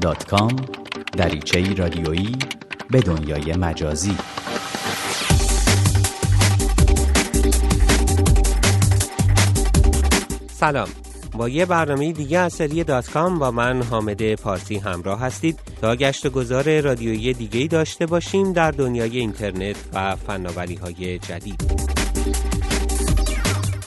دات 0.00 0.24
دریچه 1.16 1.74
رادیویی 1.74 2.36
به 2.90 3.00
دنیای 3.00 3.56
مجازی. 3.56 4.16
سلام. 10.52 10.88
با 11.32 11.48
یه 11.48 11.66
برنامه 11.66 12.12
دیگه 12.12 12.38
از 12.38 12.52
سری 12.52 12.84
دات 12.84 13.10
کام 13.10 13.38
با 13.38 13.50
من 13.50 13.82
حامد 13.82 14.34
پارسی 14.34 14.76
همراه 14.76 15.20
هستید. 15.20 15.58
تا 15.80 15.96
گشت 15.96 16.26
و 16.26 16.30
گذار 16.30 16.80
رادیویی 16.80 17.32
دیگه 17.32 17.66
داشته 17.66 18.06
باشیم 18.06 18.52
در 18.52 18.70
دنیای 18.70 19.18
اینترنت 19.18 19.76
و 19.92 20.16
فناوری 20.16 20.74
های 20.74 21.18
جدید. 21.18 21.62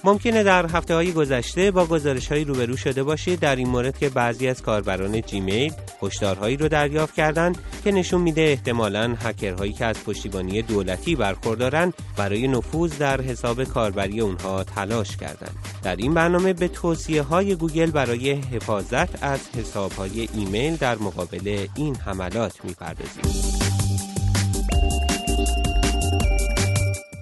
ممکنه 0.05 0.43
در 0.43 0.65
هفته 0.65 0.93
های 0.95 1.11
گذشته 1.11 1.71
با 1.71 1.85
گزارش 1.85 2.27
های 2.27 2.43
روبرو 2.43 2.77
شده 2.77 3.03
باشید 3.03 3.39
در 3.39 3.55
این 3.55 3.67
مورد 3.67 3.97
که 3.97 4.09
بعضی 4.09 4.47
از 4.47 4.61
کاربران 4.61 5.21
جیمیل 5.21 5.73
هشدارهایی 6.01 6.57
رو 6.57 6.67
دریافت 6.67 7.15
کردند 7.15 7.57
که 7.83 7.91
نشون 7.91 8.21
میده 8.21 8.41
احتمالا 8.41 9.15
هکرهایی 9.19 9.73
که 9.73 9.85
از 9.85 10.03
پشتیبانی 10.03 10.61
دولتی 10.61 11.15
برخوردارن 11.15 11.93
برای 12.17 12.47
نفوذ 12.47 12.97
در 12.97 13.21
حساب 13.21 13.63
کاربری 13.63 14.21
اونها 14.21 14.63
تلاش 14.63 15.17
کردند. 15.17 15.55
در 15.83 15.95
این 15.95 16.13
برنامه 16.13 16.53
به 16.53 16.67
توصیه 16.67 17.21
های 17.21 17.55
گوگل 17.55 17.91
برای 17.91 18.31
حفاظت 18.31 19.23
از 19.23 19.39
حساب 19.57 19.91
های 19.91 20.29
ایمیل 20.33 20.75
در 20.75 20.95
مقابل 20.95 21.67
این 21.75 21.95
حملات 21.95 22.65
می‌پردازیم. 22.65 23.54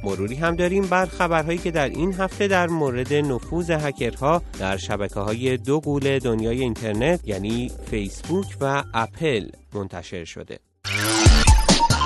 مروری 0.03 0.35
هم 0.35 0.55
داریم 0.55 0.83
بر 0.87 1.05
خبرهایی 1.05 1.57
که 1.57 1.71
در 1.71 1.89
این 1.89 2.13
هفته 2.13 2.47
در 2.47 2.67
مورد 2.67 3.13
نفوذ 3.13 3.69
هکرها 3.69 4.41
در 4.59 4.77
شبکه 4.77 5.19
های 5.19 5.57
دو 5.57 5.79
غول 5.79 6.19
دنیای 6.19 6.61
اینترنت 6.61 7.19
یعنی 7.23 7.71
فیسبوک 7.91 8.57
و 8.61 8.83
اپل 8.93 9.49
منتشر 9.73 10.25
شده. 10.25 10.59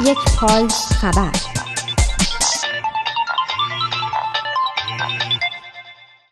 یک 0.05 0.17
خبر. 0.17 1.56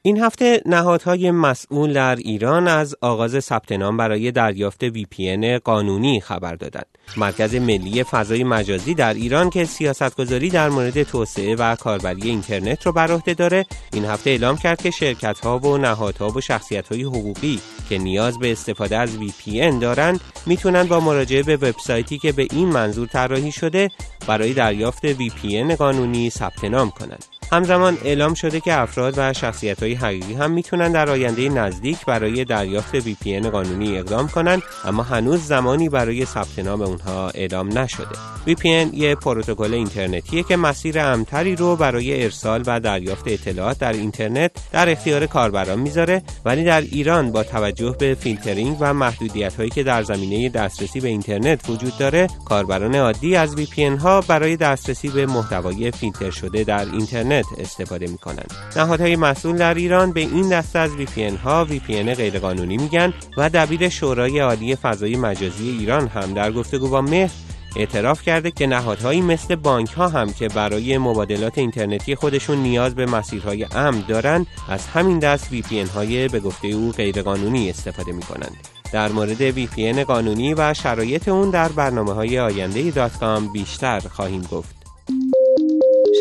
این 0.05 0.19
هفته 0.19 0.61
نهادهای 0.65 1.31
مسئول 1.31 1.93
در 1.93 2.15
ایران 2.15 2.67
از 2.67 2.95
آغاز 3.01 3.43
ثبت 3.43 3.71
نام 3.71 3.97
برای 3.97 4.31
دریافت 4.31 4.89
VPN 4.89 5.45
قانونی 5.63 6.21
خبر 6.21 6.55
دادند. 6.55 6.85
مرکز 7.17 7.55
ملی 7.55 8.03
فضای 8.03 8.43
مجازی 8.43 8.93
در 8.93 9.13
ایران 9.13 9.49
که 9.49 9.65
سیاستگذاری 9.65 10.49
در 10.49 10.69
مورد 10.69 11.03
توسعه 11.03 11.55
و 11.55 11.75
کاربری 11.75 12.29
اینترنت 12.29 12.85
رو 12.85 12.91
بر 12.91 13.11
عهده 13.11 13.33
داره 13.33 13.65
این 13.93 14.05
هفته 14.05 14.29
اعلام 14.29 14.57
کرد 14.57 14.81
که 14.81 14.91
شرکت 14.91 15.39
ها 15.39 15.59
و 15.59 15.77
نهادها 15.77 16.29
و 16.29 16.41
شخصیت 16.41 16.87
های 16.87 17.03
حقوقی 17.03 17.59
که 17.89 17.97
نیاز 17.97 18.39
به 18.39 18.51
استفاده 18.51 18.97
از 18.97 19.09
VPN 19.17 19.81
دارند 19.81 20.21
می‌تونن 20.45 20.83
با 20.83 20.99
مراجعه 20.99 21.43
به 21.43 21.55
وبسایتی 21.55 22.17
که 22.17 22.31
به 22.31 22.47
این 22.51 22.67
منظور 22.67 23.07
طراحی 23.07 23.51
شده 23.51 23.89
برای 24.27 24.53
دریافت 24.53 25.13
VPN 25.13 25.71
قانونی 25.77 26.29
ثبت 26.29 26.63
نام 26.63 26.89
کنند. 26.89 27.34
همزمان 27.51 27.97
اعلام 28.03 28.33
شده 28.33 28.59
که 28.59 28.73
افراد 28.73 29.13
و 29.17 29.33
شخصیت 29.33 29.83
های 29.83 29.93
حقیقی 29.93 30.33
هم 30.33 30.51
می‌تونن 30.51 30.91
در 30.91 31.09
آینده 31.09 31.49
نزدیک 31.49 32.05
برای 32.05 32.45
دریافت 32.45 32.99
VPN 32.99 33.45
قانونی 33.45 33.97
اقدام 33.97 34.27
کنند 34.27 34.61
اما 34.85 35.03
هنوز 35.03 35.41
زمانی 35.41 35.89
برای 35.89 36.25
ثبت 36.25 36.59
نام 36.59 36.81
اونها 36.81 37.29
اعلام 37.29 37.77
نشده. 37.77 38.15
VPN 38.47 38.93
یه 38.93 39.15
پروتکل 39.15 39.73
اینترنتیه 39.73 40.43
که 40.43 40.55
مسیر 40.55 40.99
امن‌تری 40.99 41.55
رو 41.55 41.75
برای 41.75 42.23
ارسال 42.23 42.63
و 42.65 42.79
دریافت 42.79 43.23
اطلاعات 43.27 43.79
در 43.79 43.93
اینترنت 43.93 44.51
در 44.71 44.89
اختیار 44.89 45.25
کاربران 45.25 45.79
می‌ذاره 45.79 46.23
ولی 46.45 46.63
در 46.63 46.81
ایران 46.81 47.31
با 47.31 47.43
توجه 47.43 47.95
به 47.99 48.13
فیلترینگ 48.19 48.77
و 48.79 48.93
محدودیت 48.93 49.55
هایی 49.55 49.69
که 49.69 49.83
در 49.83 50.03
زمینه 50.03 50.49
دسترسی 50.49 50.99
به 50.99 51.07
اینترنت 51.07 51.69
وجود 51.69 51.97
داره 51.97 52.27
کاربران 52.45 52.95
عادی 52.95 53.35
از 53.35 53.55
VPN 53.55 54.01
ها 54.01 54.21
برای 54.21 54.57
دسترسی 54.57 55.09
به 55.09 55.25
محتوای 55.25 55.91
فیلتر 55.91 56.29
شده 56.29 56.63
در 56.63 56.85
اینترنت 56.85 57.34
استفاده 57.57 58.07
می 58.07 58.17
کنند. 58.17 58.51
نهادهای 58.75 59.15
مسئول 59.15 59.57
در 59.57 59.73
ایران 59.73 60.11
به 60.11 60.19
این 60.19 60.49
دسته 60.49 60.79
از 60.79 60.91
VPN 60.91 61.37
ها 61.43 61.67
VPN 61.69 62.09
غیرقانونی 62.09 62.77
میگن 62.77 63.13
و 63.37 63.49
دبیر 63.49 63.89
شورای 63.89 64.39
عالی 64.39 64.75
فضای 64.75 65.15
مجازی 65.15 65.69
ایران 65.69 66.07
هم 66.07 66.33
در 66.33 66.51
گفتگو 66.51 66.89
با 66.89 67.01
مهر 67.01 67.31
اعتراف 67.75 68.21
کرده 68.21 68.51
که 68.51 68.67
نهادهایی 68.67 69.21
مثل 69.21 69.55
بانک 69.55 69.89
ها 69.89 70.07
هم 70.07 70.33
که 70.33 70.47
برای 70.47 70.97
مبادلات 70.97 71.57
اینترنتی 71.57 72.15
خودشون 72.15 72.57
نیاز 72.57 72.95
به 72.95 73.05
مسیرهای 73.05 73.63
امن 73.63 74.03
دارند 74.07 74.47
از 74.69 74.87
همین 74.87 75.19
دست 75.19 75.49
VPN 75.51 75.89
های 75.89 76.27
به 76.27 76.39
گفته 76.39 76.67
او 76.67 76.91
غیرقانونی 76.91 77.69
استفاده 77.69 78.11
می 78.11 78.21
کنند. 78.21 78.57
در 78.91 79.11
مورد 79.11 79.51
VPN 79.51 79.99
قانونی 79.99 80.53
و 80.53 80.73
شرایط 80.73 81.27
اون 81.27 81.49
در 81.49 81.69
برنامه 81.69 82.13
های 82.13 82.39
آینده 82.39 82.91
دات 82.91 83.23
بیشتر 83.53 83.99
خواهیم 83.99 84.41
گفت. 84.41 84.84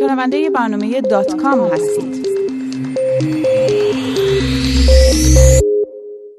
شنونده 0.06 0.50
برنامه 0.50 1.00
دات 1.00 1.36
کام 1.36 1.60
هستید 1.60 2.26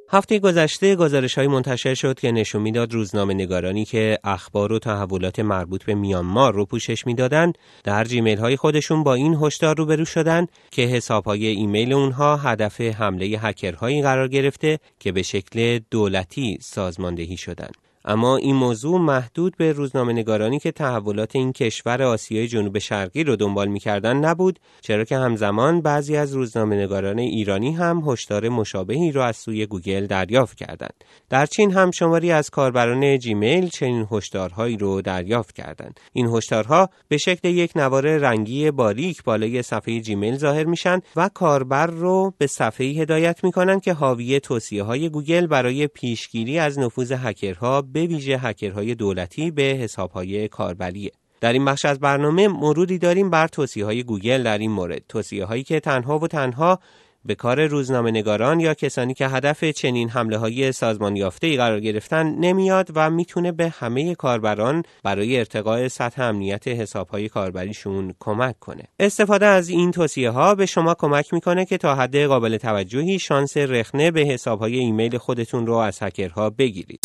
هفته 0.10 0.40
گذشته 0.40 0.96
گزارش 0.96 1.38
های 1.38 1.48
منتشر 1.48 1.94
شد 1.94 2.20
که 2.20 2.32
نشون 2.32 2.62
می‌داد 2.62 2.94
روزنامه 2.94 3.34
نگارانی 3.34 3.86
که 3.86 4.20
اخبار 4.24 4.74
و 4.74 4.80
تحولات 4.80 5.40
مربوط 5.40 5.84
به 5.84 5.96
میانمار 5.96 6.54
رو 6.54 6.66
پوشش 6.66 7.06
می‌دادند 7.06 7.58
در 7.84 8.04
جیمیل 8.04 8.38
های 8.38 8.58
خودشون 8.58 9.04
با 9.04 9.14
این 9.14 9.38
هشدار 9.42 9.78
روبرو 9.78 10.06
شدند 10.06 10.50
که 10.72 10.82
حساب 10.82 11.26
های 11.26 11.48
ایمیل 11.48 11.94
اونها 11.94 12.38
هدف 12.38 12.82
حمله 12.82 13.26
هکرهایی 13.26 14.02
قرار 14.02 14.28
گرفته 14.28 14.80
که 15.00 15.12
به 15.12 15.22
شکل 15.22 15.80
دولتی 15.92 16.58
سازماندهی 16.62 17.38
شدند. 17.38 17.85
اما 18.08 18.38
این 18.38 18.56
موضوع 18.56 19.00
محدود 19.00 19.58
به 19.58 19.72
روزنامه 19.72 20.14
نگارانی 20.14 20.60
که 20.60 20.72
تحولات 20.72 21.36
این 21.36 21.54
کشور 21.54 22.04
آسیای 22.04 22.48
جنوب 22.48 22.78
شرقی 22.78 23.24
رو 23.24 23.36
دنبال 23.36 23.68
می‌کردن 23.68 24.18
نبود 24.18 24.60
چرا 24.82 25.04
که 25.04 25.18
همزمان 25.18 25.82
بعضی 25.82 26.18
از 26.18 26.34
روزنامه 26.34 26.76
نگاران 26.76 27.20
ایرانی 27.20 27.72
هم 27.72 28.04
هشدار 28.08 28.50
مشابهی 28.50 29.12
را 29.12 29.26
از 29.26 29.38
سوی 29.38 29.66
گوگل 29.66 30.06
دریافت 30.06 30.58
کردند. 30.58 30.94
در 31.30 31.46
چین 31.46 31.72
هم 31.72 31.92
شماری 31.92 32.32
از 32.32 32.50
کاربران 32.50 33.20
جیمیل 33.20 33.70
چنین 33.70 34.08
هشدارهایی 34.12 34.78
رو 34.78 35.02
دریافت 35.02 35.56
کردند. 35.56 36.00
این 36.14 36.28
هشدارها 36.28 36.90
به 37.08 37.18
شکل 37.18 37.48
یک 37.48 37.72
نوار 37.76 38.18
رنگی 38.18 38.72
باریک 38.72 39.24
بالای 39.24 39.62
صفحه 39.62 40.00
جیمیل 40.00 40.38
ظاهر 40.38 40.64
میشن 40.64 41.02
و 41.16 41.30
کاربر 41.34 41.88
رو 41.88 42.34
به 42.38 42.48
صفحه 42.48 42.88
هدایت 42.88 43.44
می‌کنن 43.44 43.80
که 43.80 43.94
حاوی 43.94 44.40
توصیه 44.40 44.84
های 44.84 45.10
گوگل 45.10 45.48
برای 45.48 45.88
پیشگیری 45.88 46.60
از 46.60 46.80
نفوذ 46.80 47.12
هکرها 47.12 47.82
به 47.96 48.06
ویژه 48.06 48.38
هکرهای 48.38 48.96
دولتی 48.96 49.52
به 49.52 49.62
حسابهای 49.62 50.48
کاربریه 50.48 51.12
در 51.42 51.54
این 51.54 51.66
بخش 51.66 51.86
از 51.86 52.00
برنامه 52.00 52.48
مروری 52.48 52.98
داریم 52.98 53.30
بر 53.30 53.48
توصیه 53.48 53.86
های 53.86 54.04
گوگل 54.04 54.44
در 54.44 54.58
این 54.58 54.72
مورد 54.72 55.02
توصیه 55.10 55.46
هایی 55.46 55.64
که 55.64 55.80
تنها 55.80 56.20
و 56.20 56.28
تنها 56.28 56.80
به 57.26 57.36
کار 57.36 57.66
روزنامه 57.66 58.12
نگاران 58.12 58.60
یا 58.60 58.74
کسانی 58.74 59.14
که 59.14 59.28
هدف 59.28 59.64
چنین 59.64 60.10
حمله 60.10 60.38
های 60.38 60.72
سازمان 60.72 61.16
یافته 61.16 61.48
ای 61.48 61.58
قرار 61.58 61.80
گرفتن 61.80 62.36
نمیاد 62.36 62.90
و 62.96 63.10
می‌تونه 63.10 63.52
به 63.52 63.70
همه 63.70 64.16
کاربران 64.16 64.84
برای 65.04 65.38
ارتقاء 65.38 65.88
سطح 65.88 66.22
امنیت 66.22 66.68
حساب 66.68 67.10
های 67.10 67.30
کاربریشون 67.30 68.14
کمک 68.20 68.60
کنه. 68.60 68.84
استفاده 69.00 69.46
از 69.46 69.70
این 69.70 69.92
توصیه 69.92 70.30
ها 70.30 70.56
به 70.56 70.66
شما 70.66 70.94
کمک 70.94 71.34
می‌کنه 71.34 71.66
که 71.66 71.78
تا 71.78 71.96
حد 71.96 72.18
قابل 72.18 72.58
توجهی 72.58 73.20
شانس 73.20 73.58
رخنه 73.58 74.12
به 74.12 74.22
حساب 74.22 74.60
های 74.60 74.76
ایمیل 74.80 75.18
خودتون 75.18 75.68
رو 75.68 75.74
از 75.74 76.04
هکرها 76.04 76.50
بگیرید. 76.50 77.00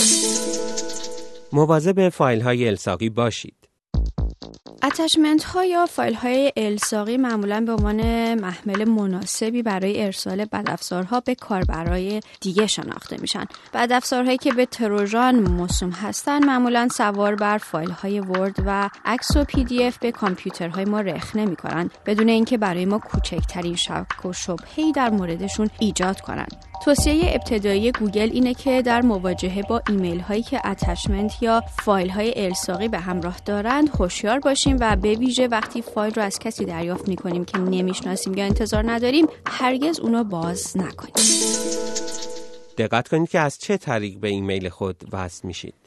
مواظب 1.52 2.08
فایل 2.08 2.40
های 2.40 2.68
الساقی 2.68 3.08
باشید. 3.08 3.54
اتچمنت 4.82 5.44
ها 5.44 5.64
یا 5.64 5.86
فایل 5.86 6.14
های 6.14 6.52
الساقی 6.56 7.16
معمولا 7.16 7.60
به 7.60 7.72
عنوان 7.72 8.34
محمل 8.34 8.84
مناسبی 8.84 9.62
برای 9.62 10.04
ارسال 10.04 10.44
بدافزارها 10.44 11.20
به 11.20 11.34
کاربرای 11.34 12.20
دیگه 12.40 12.66
شناخته 12.66 13.16
میشن. 13.20 13.44
بدافزارهایی 13.74 14.38
که 14.38 14.52
به 14.52 14.66
تروژان 14.66 15.40
موسوم 15.40 15.90
هستند 15.90 16.44
معمولا 16.44 16.88
سوار 16.92 17.34
بر 17.34 17.58
فایل 17.58 17.90
های 17.90 18.20
Word 18.20 18.62
و 18.66 18.90
عکس 19.04 19.36
و 19.36 19.44
PDF 19.44 19.98
به 19.98 20.12
کامپیوترهای 20.12 20.84
ما 20.84 21.00
رخنه 21.00 21.44
می‌کنن 21.46 21.90
بدون 22.06 22.28
اینکه 22.28 22.58
برای 22.58 22.84
ما 22.84 22.98
کوچکترین 22.98 23.76
شک 23.76 24.24
و 24.24 24.32
شبهه‌ای 24.32 24.92
در 24.92 25.10
موردشون 25.10 25.70
ایجاد 25.78 26.20
کنند. 26.20 26.69
توصیه 26.84 27.34
ابتدایی 27.34 27.92
گوگل 27.92 28.30
اینه 28.32 28.54
که 28.54 28.82
در 28.82 29.02
مواجهه 29.02 29.62
با 29.62 29.82
ایمیل 29.88 30.20
هایی 30.20 30.42
که 30.42 30.68
attachment 30.68 31.42
یا 31.42 31.62
فایل 31.82 32.10
های 32.10 32.44
الصاقی 32.44 32.88
به 32.88 32.98
همراه 32.98 33.36
دارند 33.44 33.88
هوشیار 33.88 34.40
باشیم 34.40 34.76
و 34.80 34.96
به 34.96 35.14
ویژه 35.14 35.48
وقتی 35.48 35.82
فایل 35.82 36.14
رو 36.14 36.22
از 36.22 36.38
کسی 36.38 36.64
دریافت 36.64 37.08
می 37.08 37.16
کنیم 37.16 37.44
که 37.44 37.58
نمی‌شناسیم 37.58 38.34
یا 38.34 38.44
انتظار 38.44 38.90
نداریم 38.90 39.26
هرگز 39.46 40.00
اونو 40.00 40.24
باز 40.24 40.76
نکنیم. 40.76 41.14
دقت 42.78 43.08
کنید 43.08 43.28
که 43.28 43.40
از 43.40 43.58
چه 43.58 43.76
طریق 43.76 44.18
به 44.18 44.28
ایمیل 44.28 44.68
خود 44.68 44.96
وصل 45.12 45.46
میشید. 45.46 45.79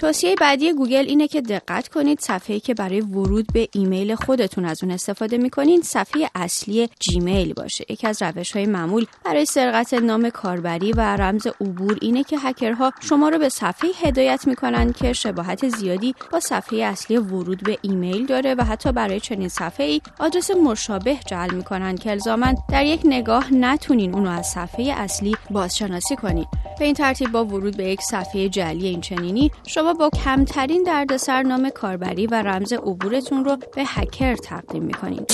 توصیه 0.00 0.34
بعدی 0.34 0.72
گوگل 0.72 1.04
اینه 1.08 1.28
که 1.28 1.40
دقت 1.40 1.88
کنید 1.88 2.20
صفحه‌ای 2.20 2.60
که 2.60 2.74
برای 2.74 3.00
ورود 3.00 3.46
به 3.52 3.68
ایمیل 3.72 4.14
خودتون 4.14 4.64
از 4.64 4.82
اون 4.82 4.92
استفاده 4.92 5.38
می‌کنین 5.38 5.82
صفحه 5.82 6.30
اصلی 6.34 6.88
جیمیل 7.00 7.52
باشه. 7.52 7.84
یکی 7.88 8.06
از 8.06 8.22
روش 8.22 8.52
های 8.52 8.66
معمول 8.66 9.06
برای 9.24 9.44
سرقت 9.46 9.94
نام 9.94 10.30
کاربری 10.30 10.92
و 10.92 11.00
رمز 11.00 11.46
عبور 11.46 11.98
اینه 12.02 12.24
که 12.24 12.38
هکرها 12.38 12.92
شما 13.00 13.28
رو 13.28 13.38
به 13.38 13.48
صفحه 13.48 13.90
هدایت 14.02 14.46
می‌کنن 14.46 14.92
که 14.92 15.12
شباهت 15.12 15.68
زیادی 15.68 16.14
با 16.32 16.40
صفحه 16.40 16.78
اصلی 16.78 17.18
ورود 17.18 17.62
به 17.62 17.78
ایمیل 17.82 18.26
داره 18.26 18.54
و 18.54 18.64
حتی 18.64 18.92
برای 18.92 19.20
چنین 19.20 19.48
صفحه 19.48 19.86
ای 19.86 20.00
آدرس 20.18 20.50
مشابه 20.50 21.18
جعل 21.26 21.54
می‌کنن 21.54 21.96
که 21.96 22.10
الزاما 22.10 22.54
در 22.68 22.84
یک 22.84 23.00
نگاه 23.04 23.54
نتونین 23.54 24.14
اونو 24.14 24.30
از 24.30 24.46
صفحه 24.46 24.94
اصلی 24.96 25.36
بازشناسی 25.50 26.16
کنید 26.16 26.48
به 26.80 26.86
این 26.86 26.94
ترتیب 26.94 27.32
با 27.32 27.44
ورود 27.44 27.76
به 27.76 27.84
یک 27.84 28.00
صفحه 28.02 28.48
جعلی 28.48 28.88
این 28.88 29.00
چنینی 29.00 29.50
شما 29.66 29.94
با 29.94 30.10
کمترین 30.24 30.82
دردسر 30.82 31.42
نام 31.42 31.70
کاربری 31.70 32.26
و 32.26 32.42
رمز 32.42 32.72
عبورتون 32.72 33.44
رو 33.44 33.56
به 33.56 33.82
هکر 33.86 34.36
تقدیم 34.36 34.82
می‌کنید. 34.82 35.32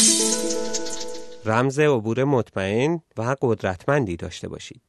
رمز 1.44 1.78
عبور 1.78 2.24
مطمئن 2.24 3.00
و 3.16 3.36
قدرتمندی 3.42 4.16
داشته 4.16 4.48
باشید. 4.48 4.80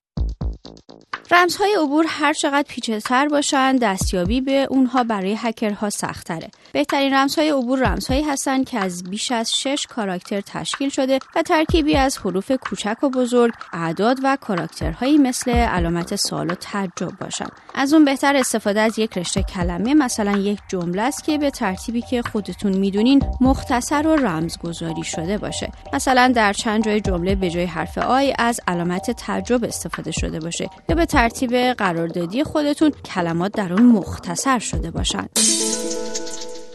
رمزهای 1.32 1.76
عبور 1.84 2.06
هر 2.08 2.34
چقدر 2.34 2.66
پیچیده‌تر 2.68 3.28
باشن 3.28 3.76
دستیابی 3.76 4.42
به 4.42 4.68
اونها 4.70 5.04
برای 5.04 5.36
هکرها 5.40 5.90
سختتره. 5.90 6.50
بهترین 6.74 7.14
رمزهای 7.14 7.50
عبور 7.50 7.80
رمزهایی 7.80 8.24
هستند 8.24 8.70
که 8.70 8.80
از 8.80 9.04
بیش 9.04 9.32
از 9.32 9.54
شش 9.54 9.86
کاراکتر 9.90 10.42
تشکیل 10.42 10.90
شده 10.90 11.20
و 11.36 11.42
ترکیبی 11.42 11.96
از 11.96 12.18
حروف 12.18 12.52
کوچک 12.52 13.04
و 13.04 13.10
بزرگ، 13.10 13.54
اعداد 13.74 14.18
و 14.24 14.38
کاراکترهایی 14.42 15.18
مثل 15.18 15.52
علامت 15.52 16.16
سوال 16.16 16.52
و 16.52 16.56
تعجب 16.56 17.12
باشن. 17.22 17.48
از 17.76 17.94
اون 17.94 18.06
بهتر 18.06 18.36
استفاده 18.36 18.82
از 18.82 19.00
یک 19.00 19.18
رشته 19.18 19.44
کلمه 19.44 19.94
مثلا 19.94 20.38
یک 20.38 20.60
جمله 20.68 21.02
است 21.02 21.24
که 21.24 21.38
به 21.38 21.52
ترتیبی 21.52 22.02
که 22.02 22.22
خودتون 22.22 22.78
می‌دونین 22.78 23.24
مختصر 23.42 24.08
و 24.08 24.16
رمزگذاری 24.16 25.04
شده 25.04 25.38
باشه. 25.38 25.72
مثلا 25.94 26.32
در 26.36 26.54
چند 26.54 26.86
جای 26.86 27.02
جمله 27.02 27.36
به 27.36 27.50
جای 27.50 27.66
حرف 27.66 27.98
آی 27.98 28.34
از 28.40 28.60
علامت 28.68 29.12
تعجب 29.12 29.64
استفاده 29.64 30.12
شده 30.12 30.40
باشه 30.40 30.70
یا 30.90 30.96
به 30.96 31.06
ترتیب 31.18 31.56
قراردادی 31.56 32.44
خودتون 32.44 32.92
کلمات 32.92 33.52
در 33.52 33.74
اون 33.74 33.86
مختصر 33.86 34.60
شده 34.60 34.92
باشند. 34.92 35.30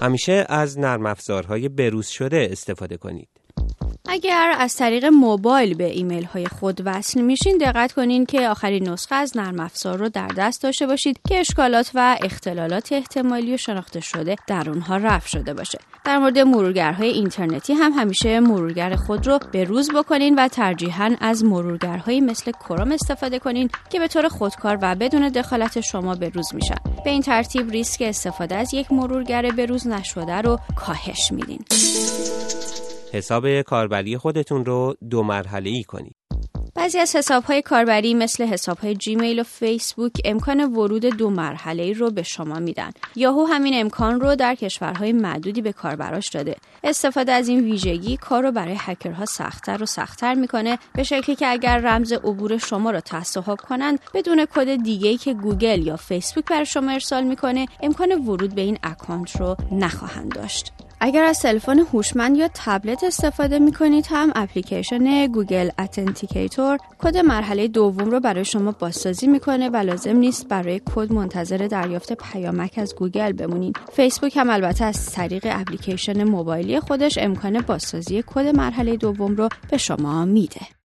همیشه 0.00 0.46
از 0.48 0.78
نرم 0.78 1.06
افزارهای 1.06 1.68
بروز 1.68 2.06
شده 2.06 2.48
استفاده 2.50 2.96
کنید. 2.96 3.28
اگر 4.12 4.54
از 4.58 4.76
طریق 4.76 5.04
موبایل 5.04 5.74
به 5.74 5.84
ایمیل 5.84 6.24
های 6.24 6.46
خود 6.46 6.82
وصل 6.84 7.20
میشین 7.20 7.58
دقت 7.58 7.92
کنین 7.92 8.26
که 8.26 8.48
آخرین 8.48 8.88
نسخه 8.88 9.14
از 9.14 9.36
نرم 9.36 9.60
افزار 9.60 9.98
رو 9.98 10.08
در 10.08 10.26
دست 10.26 10.62
داشته 10.62 10.86
باشید 10.86 11.20
که 11.28 11.40
اشکالات 11.40 11.90
و 11.94 12.16
اختلالات 12.22 12.92
احتمالی 12.92 13.54
و 13.54 13.56
شناخته 13.56 14.00
شده 14.00 14.36
در 14.46 14.70
اونها 14.70 14.96
رفع 14.96 15.28
شده 15.28 15.54
باشه. 15.54 15.78
در 16.04 16.18
مورد 16.18 16.38
مرورگرهای 16.38 17.08
اینترنتی 17.08 17.72
هم 17.72 17.92
همیشه 17.92 18.40
مرورگر 18.40 18.96
خود 18.96 19.26
رو 19.26 19.38
به 19.52 19.64
روز 19.64 19.90
بکنین 19.90 20.34
و 20.34 20.48
ترجیحاً 20.48 21.16
از 21.20 21.44
مرورگرهایی 21.44 22.20
مثل 22.20 22.52
کروم 22.52 22.92
استفاده 22.92 23.38
کنین 23.38 23.70
که 23.90 23.98
به 23.98 24.08
طور 24.08 24.28
خودکار 24.28 24.78
و 24.82 24.94
بدون 24.94 25.28
دخالت 25.28 25.80
شما 25.80 26.14
به 26.14 26.28
روز 26.28 26.54
میشن. 26.54 26.78
به 27.04 27.10
این 27.10 27.22
ترتیب 27.22 27.70
ریسک 27.70 28.02
استفاده 28.02 28.54
از 28.54 28.74
یک 28.74 28.92
مرورگر 28.92 29.50
به 29.50 29.66
روز 29.66 29.86
نشده 29.86 30.40
رو 30.40 30.58
کاهش 30.76 31.32
میدین. 31.32 31.64
حساب 33.12 33.62
کاربری 33.62 34.16
خودتون 34.16 34.64
رو 34.64 34.94
دو 35.10 35.22
مرحله 35.22 35.70
ای 35.70 35.84
کنید. 35.84 36.16
بعضی 36.74 36.98
از 36.98 37.16
حساب 37.16 37.44
های 37.44 37.62
کاربری 37.62 38.14
مثل 38.14 38.44
حساب 38.44 38.78
های 38.78 38.94
جیمیل 38.94 39.40
و 39.40 39.42
فیسبوک 39.42 40.12
امکان 40.24 40.60
ورود 40.60 41.04
دو 41.04 41.30
مرحله 41.30 41.92
رو 41.92 42.10
به 42.10 42.22
شما 42.22 42.58
میدن. 42.58 42.90
یاهو 43.16 43.44
همین 43.44 43.80
امکان 43.80 44.20
رو 44.20 44.36
در 44.36 44.54
کشورهای 44.54 45.12
معدودی 45.12 45.62
به 45.62 45.72
کاربراش 45.72 46.28
داده. 46.28 46.56
استفاده 46.84 47.32
از 47.32 47.48
این 47.48 47.60
ویژگی 47.64 48.16
کار 48.16 48.42
رو 48.42 48.52
برای 48.52 48.76
هکرها 48.78 49.24
سختتر 49.24 49.82
و 49.82 49.86
سختتر 49.86 50.34
می‌کنه 50.34 50.78
به 50.94 51.02
شکلی 51.02 51.36
که 51.36 51.46
اگر 51.46 51.78
رمز 51.78 52.12
عبور 52.12 52.58
شما 52.58 52.90
رو 52.90 53.00
تصاحب 53.00 53.60
کنند 53.60 53.98
بدون 54.14 54.46
کد 54.54 54.82
دیگه 54.82 55.16
که 55.16 55.34
گوگل 55.34 55.86
یا 55.86 55.96
فیسبوک 55.96 56.44
برای 56.44 56.66
شما 56.66 56.90
ارسال 56.90 57.24
می‌کنه 57.24 57.66
امکان 57.82 58.12
ورود 58.12 58.54
به 58.54 58.62
این 58.62 58.78
اکانت 58.82 59.40
رو 59.40 59.56
نخواهند 59.72 60.34
داشت. 60.34 60.72
اگر 61.04 61.24
از 61.24 61.40
تلفن 61.40 61.78
هوشمند 61.78 62.36
یا 62.36 62.48
تبلت 62.54 63.04
استفاده 63.04 63.58
می 63.58 63.72
کنید 63.72 64.06
هم 64.10 64.32
اپلیکیشن 64.34 65.26
Google 65.26 65.70
Authenticator 65.78 66.78
کد 66.98 67.16
مرحله 67.16 67.68
دوم 67.68 68.10
رو 68.10 68.20
برای 68.20 68.44
شما 68.44 68.72
بازسازی 68.72 69.26
می‌کنه 69.26 69.68
و 69.68 69.76
لازم 69.76 70.16
نیست 70.16 70.48
برای 70.48 70.80
کد 70.94 71.12
منتظر 71.12 71.56
دریافت 71.56 72.12
پیامک 72.12 72.74
از 72.76 72.94
گوگل 72.94 73.32
بمونید. 73.32 73.76
فیسبوک 73.92 74.36
هم 74.36 74.50
البته 74.50 74.84
از 74.84 75.06
طریق 75.06 75.46
اپلیکیشن 75.50 76.24
موبایلی 76.24 76.80
خودش 76.80 77.18
امکان 77.18 77.60
بازسازی 77.60 78.24
کد 78.26 78.46
مرحله 78.46 78.96
دوم 78.96 79.36
رو 79.36 79.48
به 79.70 79.76
شما 79.76 80.24
میده. 80.24 80.81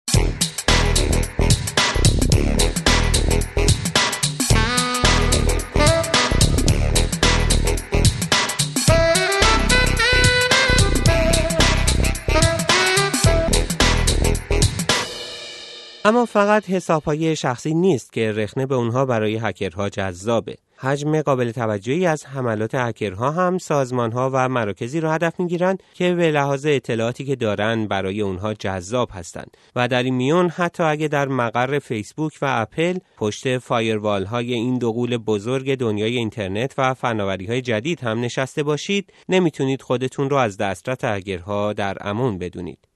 فقط 16.35 16.71
حساب 16.71 17.03
های 17.03 17.37
شخصی 17.37 17.75
نیست 17.75 18.13
که 18.13 18.33
رخنه 18.33 18.67
به 18.67 18.75
اونها 18.75 19.07
برای 19.07 19.37
هکرها 19.37 19.89
جذابه. 19.89 20.57
حجم 20.77 21.23
قابل 21.23 21.51
توجهی 21.51 22.07
از 22.07 22.27
حملات 22.27 22.75
هکرها 22.75 23.31
هم 23.31 23.59
سازمان 23.59 24.13
ها 24.13 24.31
و 24.33 24.49
مراکزی 24.49 25.01
را 25.01 25.13
هدف 25.13 25.41
می‌گیرند 25.41 25.83
که 25.95 26.15
به 26.15 26.31
لحاظ 26.31 26.67
اطلاعاتی 26.67 27.25
که 27.25 27.37
دارند 27.37 27.89
برای 27.89 28.21
اونها 28.21 28.55
جذاب 28.55 29.09
هستند 29.13 29.57
و 29.77 29.89
در 29.89 30.03
این 30.03 30.15
میون 30.15 30.49
حتی 30.49 30.83
اگه 30.83 31.09
در 31.09 31.29
مقر 31.29 31.79
فیسبوک 31.79 32.33
و 32.43 32.47
اپل 32.49 32.99
پشت 33.17 33.59
فایروال 33.59 34.25
های 34.25 34.55
این 34.55 34.79
دو 34.79 34.93
بزرگ 35.19 35.75
دنیای 35.75 36.17
اینترنت 36.17 36.75
و 36.79 36.95
فناوری 36.95 37.47
های 37.47 37.63
جدید 37.63 38.01
هم 38.01 38.21
نشسته 38.21 38.63
باشید 38.63 39.13
نمی‌تونید 39.29 39.83
خودتون 39.83 40.31
رو 40.31 40.37
از 40.37 40.57
دسترس 40.57 41.05
هکرها 41.05 41.73
در 41.73 41.97
امون 42.01 42.39
بدونید 42.39 42.94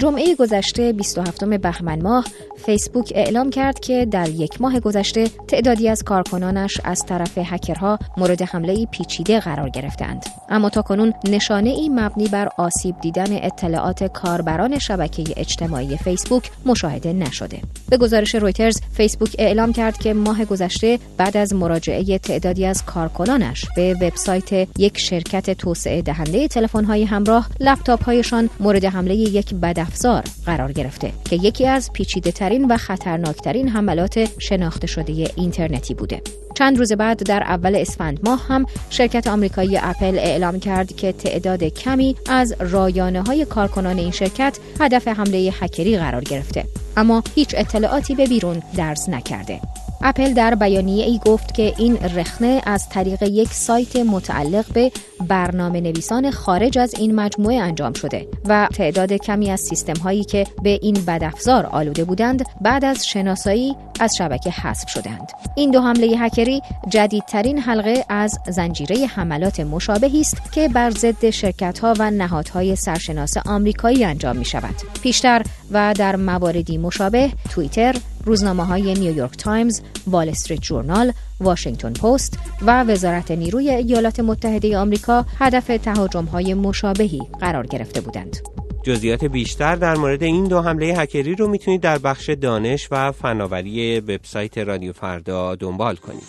جمعه 0.00 0.34
گذشته 0.34 0.92
27 0.92 1.44
بهمن 1.44 2.02
ماه 2.02 2.24
فیسبوک 2.66 3.12
اعلام 3.14 3.50
کرد 3.50 3.80
که 3.80 4.06
در 4.10 4.28
یک 4.28 4.60
ماه 4.60 4.80
گذشته 4.80 5.28
تعدادی 5.48 5.88
از 5.88 6.02
کارکنانش 6.02 6.80
از 6.84 7.06
طرف 7.06 7.38
هکرها 7.38 7.98
مورد 8.16 8.42
حمله 8.42 8.86
پیچیده 8.86 9.40
قرار 9.40 9.68
گرفتند. 9.68 10.22
اما 10.48 10.70
تا 10.70 10.82
کنون 10.82 11.12
نشانه 11.24 11.70
ای 11.70 11.88
مبنی 11.88 12.28
بر 12.28 12.48
آسیب 12.56 13.00
دیدن 13.00 13.26
اطلاعات 13.30 14.04
کاربران 14.04 14.78
شبکه 14.78 15.24
اجتماعی 15.36 15.96
فیسبوک 15.96 16.50
مشاهده 16.66 17.12
نشده. 17.12 17.58
به 17.90 17.96
گزارش 17.96 18.34
رویترز 18.34 18.80
فیسبوک 18.92 19.36
اعلام 19.38 19.72
کرد 19.72 19.98
که 19.98 20.14
ماه 20.14 20.44
گذشته 20.44 20.98
بعد 21.16 21.36
از 21.36 21.54
مراجعه 21.54 22.18
تعدادی 22.18 22.66
از 22.66 22.84
کارکنانش 22.84 23.66
به 23.76 23.94
وبسایت 23.94 24.68
یک 24.78 24.98
شرکت 24.98 25.50
توسعه 25.50 26.02
دهنده 26.02 26.48
تلفن‌های 26.48 27.04
همراه 27.04 27.48
لپتاپ‌هایشان 27.60 28.50
مورد 28.60 28.84
حمله 28.84 29.14
یک 29.14 29.54
بدافزار 29.90 30.24
قرار 30.46 30.72
گرفته 30.72 31.12
که 31.24 31.36
یکی 31.36 31.66
از 31.66 31.92
پیچیده 31.92 32.32
ترین 32.32 32.64
و 32.64 32.76
خطرناکترین 32.76 33.68
حملات 33.68 34.28
شناخته 34.38 34.86
شده 34.86 35.30
اینترنتی 35.36 35.94
بوده. 35.94 36.22
چند 36.54 36.78
روز 36.78 36.92
بعد 36.92 37.22
در 37.22 37.42
اول 37.42 37.76
اسفند 37.76 38.20
ماه 38.24 38.46
هم 38.48 38.66
شرکت 38.90 39.26
آمریکایی 39.26 39.76
اپل 39.76 40.18
اعلام 40.18 40.60
کرد 40.60 40.96
که 40.96 41.12
تعداد 41.12 41.64
کمی 41.64 42.16
از 42.28 42.54
رایانه 42.60 43.22
های 43.22 43.44
کارکنان 43.44 43.98
این 43.98 44.10
شرکت 44.10 44.58
هدف 44.80 45.08
حمله 45.08 45.52
هکری 45.60 45.98
قرار 45.98 46.24
گرفته 46.24 46.64
اما 46.96 47.22
هیچ 47.34 47.54
اطلاعاتی 47.58 48.14
به 48.14 48.26
بیرون 48.26 48.62
درز 48.76 49.08
نکرده 49.08 49.60
اپل 50.02 50.34
در 50.34 50.54
بیانیه 50.54 51.04
ای 51.04 51.20
گفت 51.26 51.54
که 51.54 51.74
این 51.78 51.96
رخنه 51.96 52.62
از 52.66 52.88
طریق 52.88 53.22
یک 53.22 53.48
سایت 53.48 53.96
متعلق 53.96 54.72
به 54.72 54.92
برنامه 55.28 55.80
نویسان 55.80 56.30
خارج 56.30 56.78
از 56.78 56.94
این 56.94 57.14
مجموعه 57.14 57.60
انجام 57.60 57.92
شده 57.92 58.28
و 58.48 58.68
تعداد 58.74 59.12
کمی 59.12 59.50
از 59.50 59.60
سیستم 59.60 60.02
هایی 60.02 60.24
که 60.24 60.46
به 60.62 60.78
این 60.82 60.94
بدافزار 61.06 61.66
آلوده 61.66 62.04
بودند 62.04 62.44
بعد 62.60 62.84
از 62.84 63.06
شناسایی 63.06 63.76
از 64.00 64.16
شبکه 64.16 64.50
حذف 64.50 64.88
شدند. 64.88 65.32
این 65.56 65.70
دو 65.70 65.80
حمله 65.80 66.06
هکری 66.18 66.60
جدیدترین 66.88 67.58
حلقه 67.58 68.04
از 68.08 68.38
زنجیره 68.48 69.06
حملات 69.06 69.60
مشابهی 69.60 70.20
است 70.20 70.52
که 70.52 70.68
بر 70.68 70.90
ضد 70.90 71.30
شرکت 71.30 71.78
ها 71.78 71.94
و 71.98 72.10
نهادهای 72.10 72.76
سرشناس 72.76 73.36
آمریکایی 73.46 74.04
انجام 74.04 74.36
می 74.36 74.44
شود 74.44 74.74
پیشتر 75.02 75.42
و 75.70 75.94
در 75.98 76.16
مواردی 76.16 76.78
مشابه 76.78 77.30
توییتر 77.50 77.96
روزنامه 78.24 78.64
های 78.64 78.94
نیویورک 78.94 79.36
تایمز، 79.36 79.80
وال 80.06 80.28
استریت 80.28 80.60
جورنال، 80.60 81.12
واشنگتن 81.40 81.92
پست 81.92 82.38
و 82.62 82.84
وزارت 82.84 83.30
نیروی 83.30 83.70
ایالات 83.70 84.20
متحده 84.20 84.78
آمریکا 84.78 85.24
هدف 85.38 85.66
تهاجم 85.66 86.24
های 86.24 86.54
مشابهی 86.54 87.20
قرار 87.40 87.66
گرفته 87.66 88.00
بودند. 88.00 88.36
جزئیات 88.82 89.24
بیشتر 89.24 89.76
در 89.76 89.96
مورد 89.96 90.22
این 90.22 90.44
دو 90.44 90.60
حمله 90.62 90.86
هکری 90.86 91.34
رو 91.34 91.48
می‌تونید 91.48 91.80
در 91.80 91.98
بخش 91.98 92.30
دانش 92.30 92.88
و 92.90 93.12
فناوری 93.12 94.00
وبسایت 94.00 94.58
رادیو 94.58 94.92
فردا 94.92 95.54
دنبال 95.54 95.96
کنید. 95.96 96.22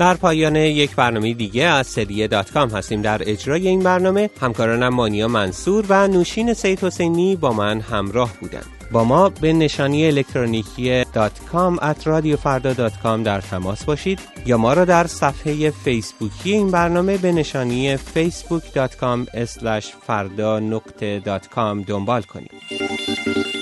در 0.00 0.14
پایان 0.14 0.56
یک 0.56 0.96
برنامه 0.96 1.34
دیگه 1.34 1.64
از 1.64 1.86
سریه 1.86 2.28
دات 2.28 2.50
کام 2.50 2.70
هستیم 2.70 3.02
در 3.02 3.20
اجرای 3.30 3.68
این 3.68 3.80
برنامه 3.80 4.30
همکارانم 4.40 4.88
مانیا 4.88 5.28
منصور 5.28 5.84
و 5.88 6.08
نوشین 6.08 6.54
سید 6.54 6.84
حسینی 6.84 7.36
با 7.36 7.52
من 7.52 7.80
همراه 7.80 8.32
بودند. 8.40 8.66
با 8.92 9.04
ما 9.04 9.28
به 9.28 9.52
نشانی 9.52 10.06
الکترونیکی 10.06 11.02
.com 11.04 11.78
at 11.80 12.04
radiofarda.com 12.04 13.24
در 13.24 13.40
تماس 13.40 13.84
باشید 13.84 14.20
یا 14.46 14.58
ما 14.58 14.72
را 14.72 14.84
در 14.84 15.06
صفحه 15.06 15.70
فیسبوکی 15.70 16.52
این 16.52 16.70
برنامه 16.70 17.16
به 17.16 17.32
نشانی 17.32 17.96
facebook.com 17.96 19.26
farda 20.08 21.84
دنبال 21.86 22.22
کنید 22.22 23.59